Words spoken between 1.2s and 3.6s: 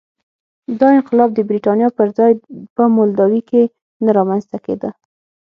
د برېټانیا پر ځای په مولداوي